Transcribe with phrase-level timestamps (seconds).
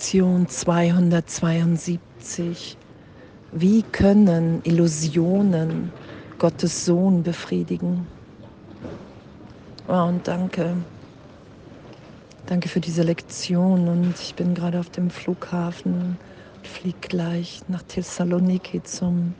[0.00, 2.78] Lektion 272.
[3.52, 5.92] Wie können Illusionen
[6.38, 8.06] Gottes Sohn befriedigen?
[9.88, 10.74] Oh, und danke.
[12.46, 13.88] Danke für diese Lektion.
[13.88, 16.16] Und ich bin gerade auf dem Flughafen
[16.56, 19.34] und fliege gleich nach Thessaloniki zum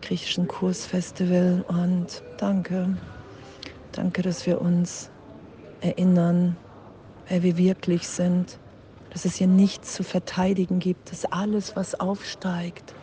[0.00, 1.66] griechischen Kursfestival.
[1.68, 2.96] Und danke.
[3.92, 5.10] Danke, dass wir uns
[5.82, 6.56] erinnern,
[7.28, 8.58] wer wir wirklich sind
[9.10, 12.94] dass es hier nichts zu verteidigen gibt, dass alles, was aufsteigt,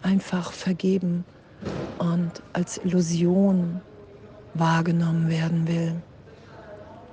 [0.00, 1.26] einfach vergeben
[1.98, 3.82] und als Illusion
[4.54, 6.02] wahrgenommen werden will,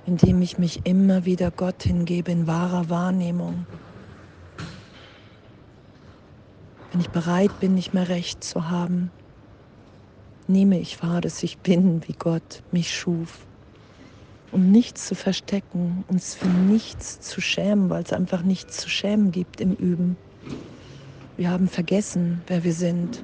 [0.06, 3.68] indem ich mich immer wieder Gott hingebe in wahrer Wahrnehmung.
[6.92, 9.12] Wenn ich bereit bin, nicht mehr recht zu haben,
[10.48, 13.48] nehme ich wahr, dass ich bin, wie Gott mich schuf
[14.54, 19.32] um nichts zu verstecken, uns für nichts zu schämen, weil es einfach nichts zu schämen
[19.32, 20.16] gibt im Üben.
[21.36, 23.24] Wir haben vergessen, wer wir sind.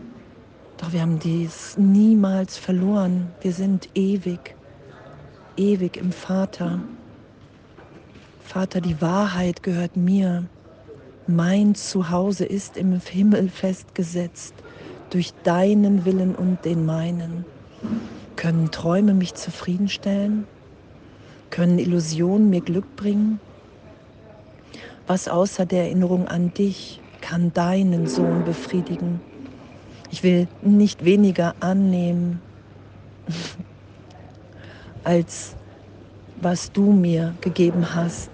[0.77, 3.31] Doch wir haben dies niemals verloren.
[3.41, 4.55] Wir sind ewig,
[5.57, 6.79] ewig im Vater.
[8.43, 10.45] Vater, die Wahrheit gehört mir.
[11.27, 14.55] Mein Zuhause ist im Himmel festgesetzt
[15.11, 17.45] durch deinen Willen und den meinen.
[18.35, 20.47] Können Träume mich zufriedenstellen?
[21.49, 23.39] Können Illusionen mir Glück bringen?
[25.07, 29.19] Was außer der Erinnerung an dich kann deinen Sohn befriedigen?
[30.11, 32.41] Ich will nicht weniger annehmen,
[35.03, 35.55] als
[36.41, 38.29] was du mir gegeben hast.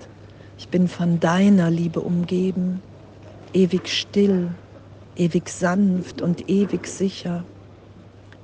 [0.58, 2.82] Ich bin von deiner Liebe umgeben,
[3.54, 4.50] ewig still,
[5.16, 7.46] ewig sanft und ewig sicher.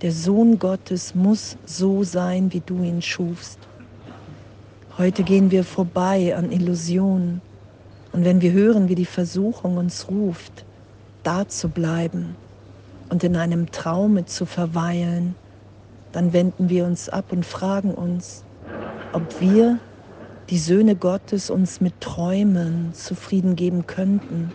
[0.01, 3.59] Der Sohn Gottes muss so sein, wie du ihn schufst.
[5.01, 7.41] Heute gehen wir vorbei an Illusionen.
[8.11, 10.63] Und wenn wir hören, wie die Versuchung uns ruft,
[11.23, 12.35] da zu bleiben
[13.09, 15.33] und in einem Traume zu verweilen,
[16.11, 18.43] dann wenden wir uns ab und fragen uns,
[19.11, 19.79] ob wir,
[20.51, 24.53] die Söhne Gottes, uns mit Träumen zufrieden geben könnten,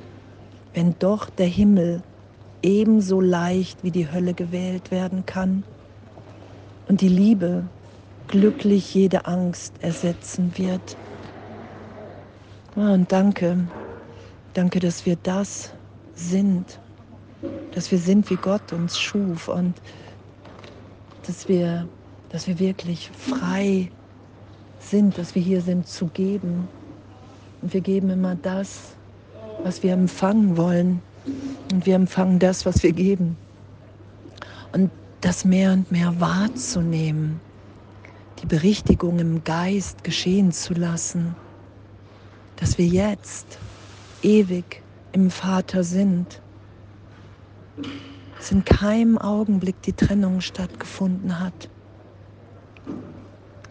[0.74, 2.02] wenn doch der Himmel
[2.62, 5.64] ebenso leicht wie die Hölle gewählt werden kann
[6.86, 7.64] und die Liebe
[8.28, 10.96] glücklich jede Angst ersetzen wird.
[12.74, 13.58] und danke,
[14.54, 15.70] danke, dass wir das
[16.14, 16.78] sind,
[17.74, 19.74] dass wir sind, wie Gott uns schuf und
[21.26, 21.88] dass wir,
[22.30, 23.90] dass wir wirklich frei
[24.78, 26.68] sind, dass wir hier sind zu geben.
[27.62, 28.94] Und wir geben immer das,
[29.62, 31.02] was wir empfangen wollen.
[31.72, 33.36] Und wir empfangen das, was wir geben.
[34.72, 37.40] Und das mehr und mehr wahrzunehmen
[38.42, 41.34] die Berichtigung im Geist geschehen zu lassen,
[42.56, 43.58] dass wir jetzt
[44.22, 44.82] ewig
[45.12, 46.42] im Vater sind,
[48.36, 51.70] dass in keinem Augenblick die Trennung stattgefunden hat.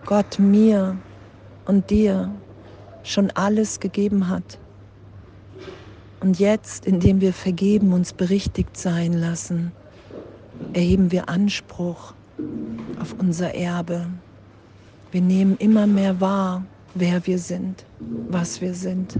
[0.05, 0.97] Gott mir
[1.65, 2.31] und dir
[3.03, 4.59] schon alles gegeben hat.
[6.19, 9.71] Und jetzt, indem wir vergeben, uns berichtigt sein lassen,
[10.73, 12.13] erheben wir Anspruch
[12.99, 14.07] auf unser Erbe.
[15.15, 17.85] Wir nehmen immer mehr wahr, wer wir sind,
[18.27, 19.17] was wir sind,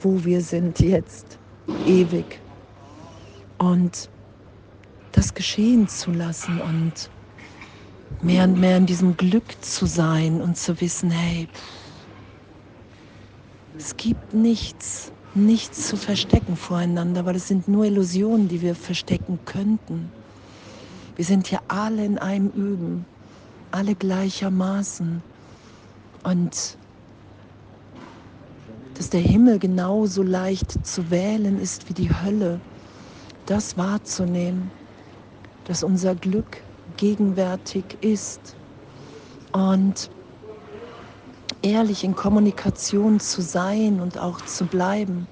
[0.00, 1.38] wo wir sind jetzt,
[1.86, 2.38] ewig.
[3.56, 4.10] Und
[5.12, 7.10] das geschehen zu lassen und
[8.20, 11.48] mehr und mehr in diesem Glück zu sein und zu wissen, hey,
[13.78, 19.38] es gibt nichts, nichts zu verstecken voreinander, weil es sind nur Illusionen, die wir verstecken
[19.46, 20.10] könnten.
[21.14, 23.06] Wir sind hier alle in einem Üben
[23.70, 25.22] alle gleichermaßen.
[26.22, 26.78] Und
[28.94, 32.60] dass der Himmel genauso leicht zu wählen ist wie die Hölle,
[33.46, 34.70] das wahrzunehmen,
[35.64, 36.62] dass unser Glück
[36.96, 38.56] gegenwärtig ist
[39.52, 40.10] und
[41.62, 45.26] ehrlich in Kommunikation zu sein und auch zu bleiben.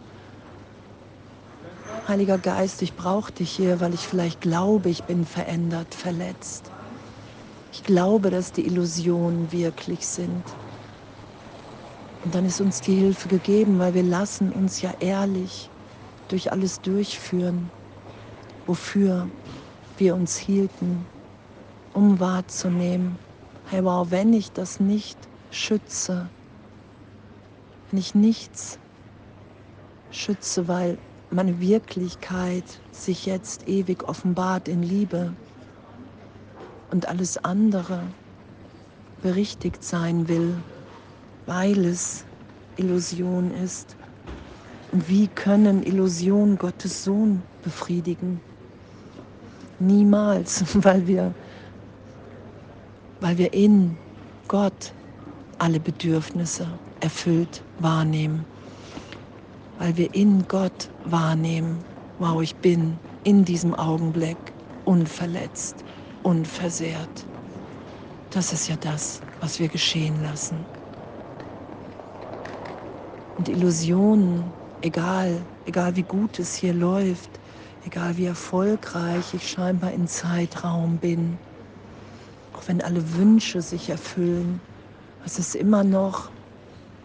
[2.06, 6.70] Heiliger Geist, ich brauche dich hier, weil ich vielleicht glaube, ich bin verändert, verletzt.
[7.74, 10.44] Ich glaube, dass die Illusionen wirklich sind.
[12.22, 15.72] Und dann ist uns die Hilfe gegeben, weil wir lassen uns ja ehrlich
[16.28, 17.72] durch alles durchführen,
[18.64, 19.28] wofür
[19.96, 21.08] wir uns hielten,
[21.92, 23.18] um wahrzunehmen,
[23.64, 26.30] hey wow, wenn ich das nicht schütze,
[27.90, 28.78] wenn ich nichts
[30.10, 35.36] schütze, weil meine Wirklichkeit sich jetzt ewig offenbart in Liebe,
[36.88, 38.14] und alles andere
[39.22, 40.64] berichtigt sein will,
[41.46, 42.26] weil es
[42.76, 43.96] Illusion ist,
[44.92, 48.42] Und wie können Illusionen Gottes Sohn befriedigen?
[49.78, 51.36] Niemals, weil wir,
[53.20, 53.98] weil wir in
[54.48, 54.94] Gott
[55.58, 58.46] alle Bedürfnisse erfüllt wahrnehmen.
[59.78, 61.84] Weil wir in Gott wahrnehmen,
[62.18, 64.54] wow, ich bin in diesem Augenblick
[64.84, 65.83] unverletzt,
[66.24, 67.28] unversehrt.
[68.30, 70.66] Das ist ja das, was wir geschehen lassen.
[73.36, 77.30] Und Illusionen, egal, egal wie gut es hier läuft,
[77.84, 81.38] egal wie erfolgreich ich scheinbar in Zeitraum bin,
[82.52, 84.60] auch wenn alle Wünsche sich erfüllen,
[85.24, 86.32] es ist immer noch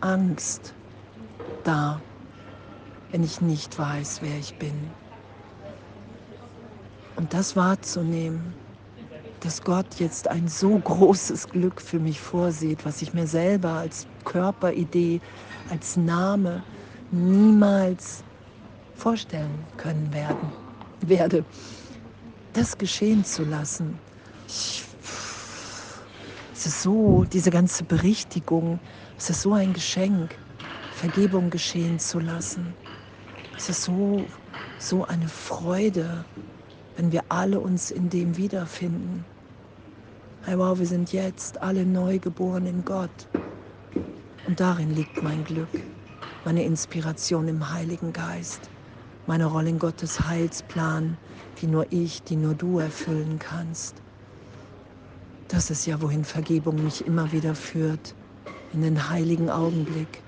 [0.01, 0.73] Angst
[1.63, 2.01] da,
[3.11, 4.75] wenn ich nicht weiß, wer ich bin.
[7.15, 8.55] Und das wahrzunehmen,
[9.39, 14.07] dass Gott jetzt ein so großes Glück für mich vorsieht, was ich mir selber als
[14.25, 15.21] Körperidee,
[15.69, 16.63] als Name
[17.11, 18.23] niemals
[18.93, 20.53] vorstellen können werden,
[20.99, 21.45] werde,
[22.53, 24.01] das geschehen zu lassen.
[24.47, 24.83] Ich,
[26.53, 28.81] es ist so, diese ganze Berichtigung,
[29.17, 30.39] es ist so ein Geschenk,
[30.89, 32.75] Vergebung geschehen zu lassen.
[33.55, 34.29] Es ist so,
[34.77, 36.25] so eine Freude,
[36.95, 39.28] wenn wir alle uns in dem wiederfinden.
[40.41, 43.29] Hey, wow, wir sind jetzt alle neu geboren in Gott.
[44.43, 45.91] Und darin liegt mein Glück,
[46.43, 48.71] meine Inspiration im Heiligen Geist,
[49.25, 51.19] meine Rolle in Gottes Heilsplan,
[51.57, 54.03] die nur ich, die nur du erfüllen kannst.
[55.47, 58.15] Das ist ja, wohin Vergebung mich immer wieder führt,
[58.71, 60.25] in den heiligen Augenblick,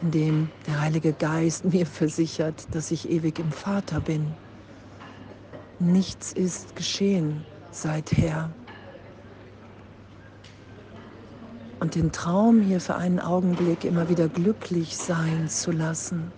[0.00, 4.38] in dem der Heilige Geist mir versichert, dass ich ewig im Vater bin.
[5.78, 8.56] Nichts ist geschehen seither.
[11.82, 16.32] Und den Traum hier für einen Augenblick immer wieder glücklich sein zu lassen,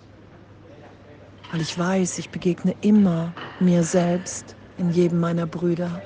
[1.51, 6.01] weil ich weiß, ich begegne immer mir selbst in jedem meiner Brüder.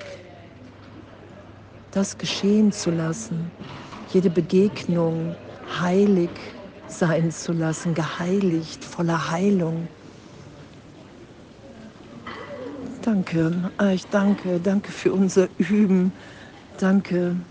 [1.90, 3.50] Das geschehen zu lassen,
[4.08, 5.36] jede Begegnung
[5.80, 6.30] heilig
[6.86, 9.88] sein zu lassen, geheiligt, voller Heilung
[13.02, 16.12] Danke, ah, ich danke, danke für unser Üben.
[16.76, 17.49] Danke.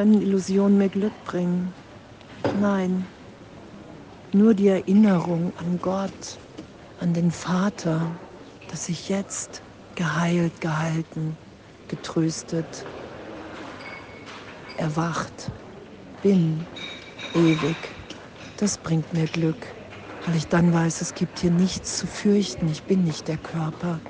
[0.00, 1.74] Können Illusionen mir Glück bringen?
[2.54, 3.06] Nein,
[4.32, 6.40] nur die Erinnerung an Gott,
[6.96, 8.10] an den Vater,
[8.66, 9.62] dass ich jetzt
[9.96, 11.36] geheilt, gehalten,
[11.88, 12.86] getröstet,
[14.78, 15.52] erwacht
[16.22, 16.66] bin,
[17.34, 17.94] ewig.
[18.56, 19.66] Das bringt mir Glück
[20.24, 24.00] weil ich dann weiß, es gibt hier nichts zu fürchten, ich bin nicht der Körper.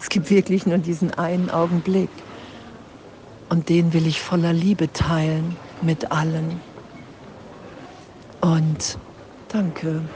[0.00, 2.10] Es gibt wirklich nur diesen einen Augenblick
[3.50, 6.62] und den will ich voller Liebe teilen mit allen.
[8.40, 8.98] Und
[9.48, 10.10] danke,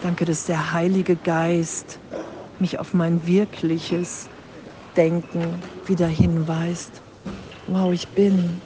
[0.00, 2.00] danke, dass der Heilige Geist
[2.58, 4.30] mich auf mein wirkliches
[4.96, 7.04] Denken wieder hinweist.
[7.66, 8.62] Wow, ich bin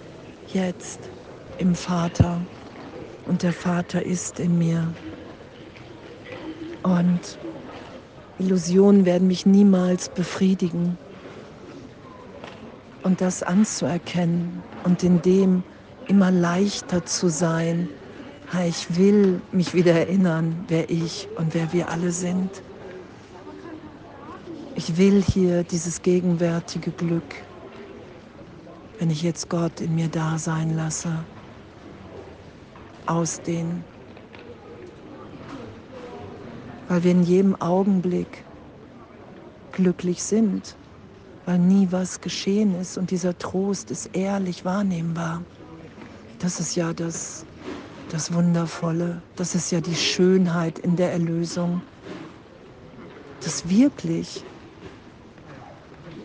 [0.47, 1.13] jetzt
[1.59, 2.47] im Vater
[3.25, 4.97] und der Vater ist in mir.
[6.83, 7.41] Und
[8.39, 11.02] Illusionen werden mich niemals befriedigen.
[13.03, 15.65] Und das anzuerkennen und in dem
[16.07, 17.89] immer leichter zu sein,
[18.67, 22.63] ich will mich wieder erinnern, wer ich und wer wir alle sind.
[24.75, 27.35] Ich will hier dieses gegenwärtige Glück,
[28.99, 31.27] wenn ich jetzt Gott in mir da sein lasse,
[33.07, 33.85] ausdehnen.
[36.89, 38.45] Weil wir in jedem Augenblick
[39.73, 40.77] glücklich sind,
[41.45, 45.45] weil nie was geschehen ist und dieser Trost ist ehrlich wahrnehmbar.
[46.39, 47.47] Das ist ja das,
[48.09, 51.83] das Wundervolle, das ist ja die Schönheit in der Erlösung,
[53.41, 54.47] dass wirklich,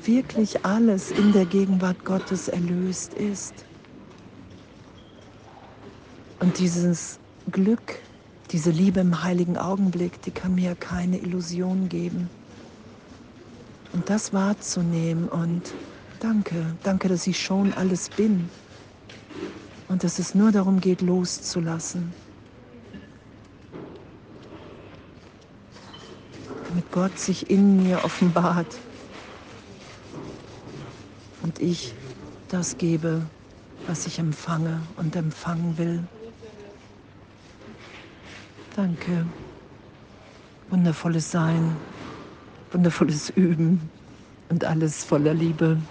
[0.04, 3.66] wirklich alles in der Gegenwart Gottes erlöst ist.
[6.40, 7.20] Und dieses
[7.52, 8.04] Glück,
[8.52, 12.37] diese Liebe im heiligen Augenblick, die kann mir keine Illusion geben.
[13.94, 15.74] Und das wahrzunehmen und
[16.20, 18.50] danke, danke, dass ich schon alles bin
[19.88, 22.14] und dass es nur darum geht, loszulassen.
[26.68, 28.68] Damit Gott sich in mir offenbart
[31.42, 31.94] und ich
[32.50, 33.22] das gebe,
[33.88, 36.04] was ich empfange und empfangen will.
[38.76, 39.26] Danke.
[40.70, 41.78] Wundervolles Sein,
[42.72, 43.92] wundervolles Üben
[44.50, 45.88] und alles voller Liebe.